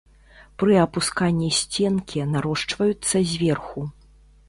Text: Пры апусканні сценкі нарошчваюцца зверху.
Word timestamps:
Пры 0.63 0.73
апусканні 0.85 1.51
сценкі 1.59 2.27
нарошчваюцца 2.33 3.25
зверху. 3.33 3.91